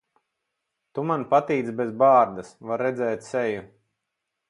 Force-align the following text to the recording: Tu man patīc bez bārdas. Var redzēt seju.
Tu 0.99 1.03
man 1.11 1.27
patīc 1.35 1.71
bez 1.83 1.93
bārdas. 2.01 2.53
Var 2.71 2.87
redzēt 2.87 3.33
seju. 3.33 3.67